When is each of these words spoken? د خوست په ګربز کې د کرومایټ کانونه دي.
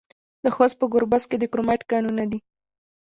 د 0.43 0.45
خوست 0.55 0.75
په 0.79 0.85
ګربز 0.93 1.23
کې 1.29 1.37
د 1.39 1.43
کرومایټ 1.51 1.81
کانونه 1.91 2.23
دي. 2.31 2.39